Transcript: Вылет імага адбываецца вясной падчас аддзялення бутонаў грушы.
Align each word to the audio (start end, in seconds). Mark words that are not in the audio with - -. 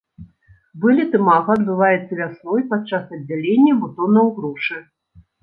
Вылет 0.85 1.11
імага 1.19 1.51
адбываецца 1.59 2.11
вясной 2.21 2.65
падчас 2.73 3.05
аддзялення 3.19 3.77
бутонаў 3.85 4.35
грушы. 4.41 4.77